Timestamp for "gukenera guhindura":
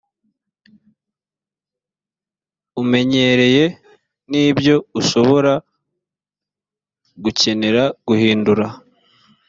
7.23-8.65